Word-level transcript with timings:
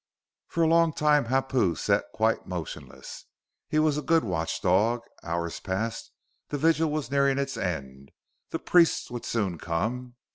For 0.47 0.63
along 0.63 0.93
time 0.93 1.25
Hapu 1.25 1.75
sat 1.75 2.05
quite 2.11 2.47
motionless. 2.47 3.25
He 3.67 3.77
was 3.77 3.99
a 3.99 4.01
good 4.01 4.23
watchdog. 4.23 5.01
Hours 5.21 5.59
passed; 5.59 6.11
his 6.49 6.59
vigil 6.59 6.89
was 6.89 7.11
nearing 7.11 7.37
its 7.37 7.55
end; 7.55 8.09
the 8.49 8.57
priests 8.57 9.11
would 9.11 9.25
soon 9.25 9.59
come. 9.59 10.15